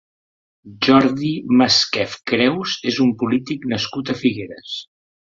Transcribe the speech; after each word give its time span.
Jordi 0.85 1.33
Masquef 1.59 2.15
Creus 2.31 2.73
és 2.93 2.97
un 3.05 3.13
polític 3.21 3.69
nascut 3.75 4.11
a 4.15 4.17
Figueres. 4.23 4.73